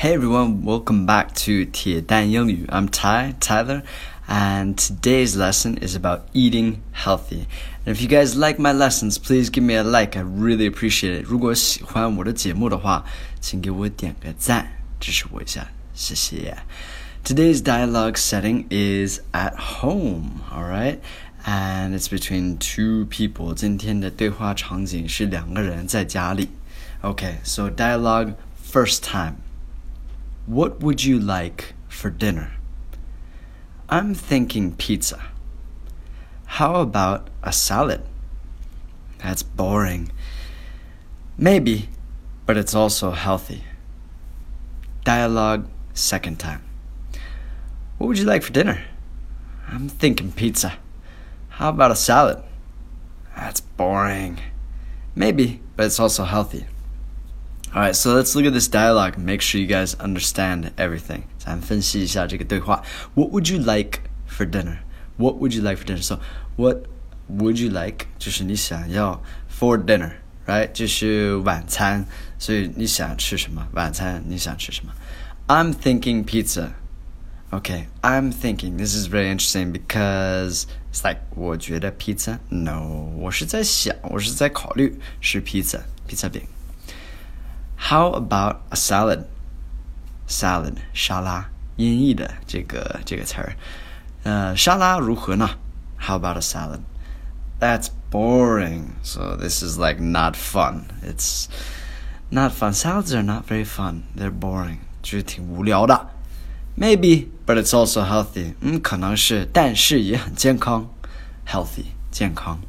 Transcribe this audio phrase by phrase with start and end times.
[0.00, 2.66] Hey everyone, welcome back to 铁蛋英语.
[2.68, 3.82] I'm Ty, Tyler,
[4.28, 7.46] and today's lesson is about eating healthy.
[7.84, 10.16] And if you guys like my lessons, please give me a like.
[10.16, 11.24] I really appreciate it.
[11.26, 13.04] 如果喜欢我的节目的话，
[13.40, 14.66] 请给我点个赞，
[15.00, 16.58] 支持我一下，谢谢。
[17.24, 20.98] Today's dialogue setting is at home, alright?
[21.44, 23.54] And it's between two people.
[23.54, 26.50] 今天的对话场景是两个人在家里。
[27.02, 28.34] Okay, so dialogue
[28.70, 29.36] first time.
[30.45, 32.53] What would you like for dinner?
[33.87, 35.21] I'm thinking pizza.
[36.45, 38.01] How about a salad?
[39.19, 40.11] That's boring.
[41.37, 41.89] Maybe,
[42.45, 43.63] but it's also healthy.
[45.03, 46.63] Dialogue second time.
[47.97, 48.81] What would you like for dinner?
[49.67, 50.73] I'm thinking pizza.
[51.49, 52.43] How about a salad?
[53.35, 54.39] That's boring.
[55.15, 56.65] Maybe, but it's also healthy.
[57.74, 61.24] All right, so let's look at this dialogue and make sure you guys understand everything.
[63.14, 64.80] What would you like for dinner?
[65.18, 66.00] What would you like for dinner?
[66.00, 66.18] So,
[66.56, 66.86] what
[67.28, 70.12] would you like 就是你想要 for dinner,
[70.46, 70.70] right?
[70.72, 72.06] 就是晚餐，
[72.38, 73.66] 所以你想吃什么？
[73.72, 74.92] 晚餐你想吃什么？
[75.46, 76.70] I'm thinking pizza.
[77.50, 78.76] Okay, I'm thinking.
[78.76, 82.38] This is very interesting because it's like 我觉得 pizza.
[82.48, 86.42] No，我是在想，我是在考虑是 pizza，披萨饼。
[87.80, 89.24] how about a salad?
[90.28, 93.56] Salad 沙拉，音译的这个这个词儿，
[94.24, 95.50] 呃，沙拉如何呢？
[95.98, 96.80] How about a salad?
[97.60, 98.96] That's boring.
[99.02, 100.86] So this is like not fun.
[101.02, 101.46] It's
[102.30, 102.72] not fun.
[102.74, 104.02] Salads are not very fun.
[104.16, 104.78] They're boring.
[105.02, 106.10] 就是挺无聊的。
[106.76, 108.54] Maybe, but it's also healthy.
[108.60, 110.90] 嗯，可能是，但是也很健康。
[111.46, 112.60] Healthy，健康。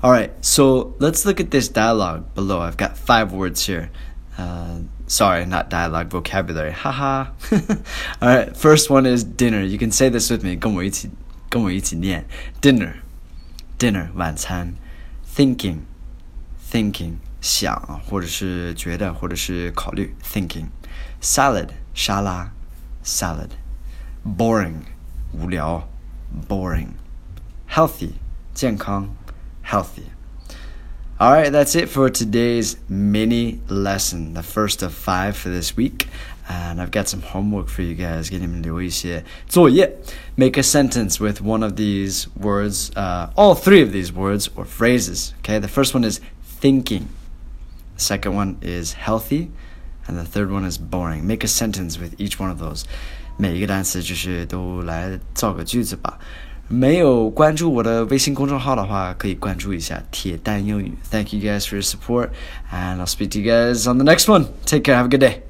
[0.00, 2.60] All right, so let's look at this dialogue below.
[2.60, 3.90] I've got five words here.
[4.38, 6.72] Uh, sorry, not dialogue, vocabulary.
[6.72, 7.26] Haha.
[8.20, 9.62] All right, first one is dinner.
[9.62, 10.56] You can say this with me.
[10.56, 11.10] 跟我一起，
[11.48, 12.24] 跟我一起念
[12.60, 12.94] dinner,
[13.78, 14.74] dinner 晚餐。
[15.36, 15.80] Thinking,
[16.70, 20.66] thinking 想或者是觉得或者是考虑 thinking.
[21.20, 22.52] Salad 沙拉
[23.04, 23.50] salad.
[24.24, 24.82] Boring
[25.32, 25.88] 无聊
[26.48, 26.88] boring.
[27.68, 28.12] Healthy
[28.52, 29.14] 健康
[29.64, 30.04] healthy.
[31.20, 36.08] All right, that's it for today's mini lesson, the first of five for this week.
[36.48, 38.30] And I've got some homework for you guys.
[40.36, 44.64] Make a sentence with one of these words, uh, all three of these words or
[44.64, 45.34] phrases.
[45.38, 47.08] Okay, the first one is thinking.
[47.94, 49.50] The second one is healthy,
[50.08, 51.26] and the third one is boring.
[51.26, 52.84] Make a sentence with each one of those.
[53.36, 56.18] 每一个单词就是都来造个句子吧。
[56.68, 60.92] 没有关注我的微信公众号的话，可以关注一下铁蛋英语。
[61.10, 62.30] Thank you guys for your support,
[62.72, 64.46] and I'll speak to you guys on the next one.
[64.64, 64.96] Take care.
[64.96, 65.47] Have a good day.